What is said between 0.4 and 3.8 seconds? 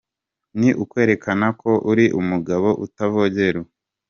Ni ukwerekana ko uri umugabo, utavogerwa.